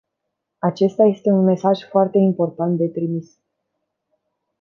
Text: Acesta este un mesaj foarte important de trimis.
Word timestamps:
Acesta 0.59 1.03
este 1.03 1.31
un 1.31 1.43
mesaj 1.45 1.79
foarte 1.89 2.17
important 2.17 2.77
de 2.77 2.87
trimis. 2.87 3.39